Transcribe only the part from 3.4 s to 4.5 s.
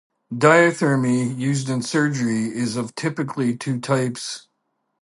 two types.